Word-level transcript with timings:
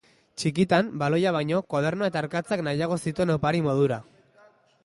Txikitan, 0.43 0.87
baloia 1.01 1.33
baino, 1.35 1.59
koadernoa 1.73 2.09
eta 2.13 2.21
arkatzak 2.23 2.67
nahiago 2.69 3.01
zituen 3.07 3.35
opari 3.39 3.63
modura. 3.71 4.01